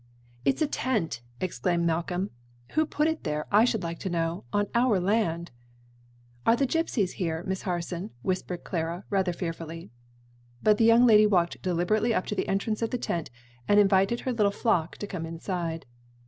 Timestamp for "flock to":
14.51-15.05